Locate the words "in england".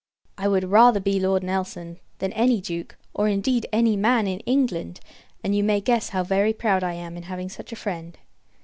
4.25-4.99